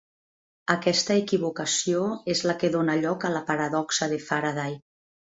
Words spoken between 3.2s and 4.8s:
a la paradoxa de Faraday.